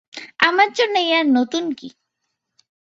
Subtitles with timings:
[0.39, 1.87] আমার জন্য এ আর নতুন কি।